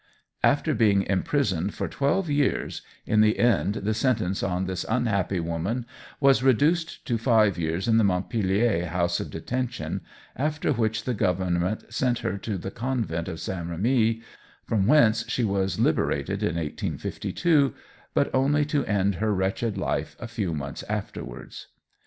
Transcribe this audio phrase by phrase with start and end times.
[0.41, 5.85] After being imprisoned for twelve years, in the end the sentence on this unhappy woman
[6.19, 10.01] was reduced to five years in the Montpellier house of detention,
[10.35, 13.67] after which the Government sent her to the Convent of St.
[13.67, 14.23] Rémy,
[14.65, 17.75] from whence she was liberated in 1852,
[18.15, 21.67] but only to end her wretched life a few months afterwards.